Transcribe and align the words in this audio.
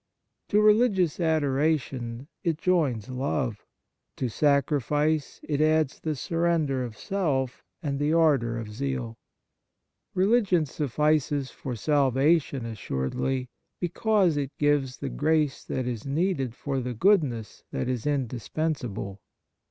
To 0.49 0.59
religious 0.59 1.19
adoration 1.19 2.27
it 2.43 2.57
joins 2.57 3.07
love; 3.07 3.67
to 4.15 4.29
sacrifice 4.29 5.39
it 5.43 5.61
adds 5.61 5.99
the 5.99 6.15
surrender 6.15 6.83
of 6.83 6.97
self 6.97 7.63
and 7.83 7.99
the 7.99 8.11
ardour 8.11 8.57
of 8.57 8.73
zeal. 8.73 9.19
Religion 10.15 10.65
suffices 10.65 11.51
for 11.51 11.75
salvation 11.75 12.65
as 12.65 12.79
suredly, 12.79 13.49
because 13.79 14.37
it 14.37 14.57
gives 14.57 14.97
the 14.97 15.09
grace 15.09 15.63
that 15.65 15.85
is 15.85 16.03
needed 16.03 16.55
for 16.55 16.79
the 16.79 16.95
goodness 16.95 17.63
that 17.69 17.87
is 17.87 18.07
indispensable. 18.07 19.21